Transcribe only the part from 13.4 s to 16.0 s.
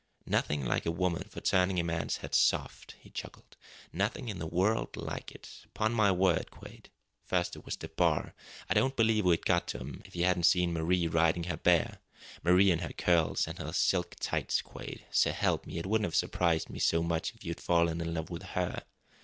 and her silk tights, Quade s'elp me, it